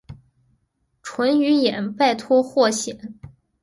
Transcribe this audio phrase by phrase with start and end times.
[1.03, 3.13] 淳于衍拜托霍显。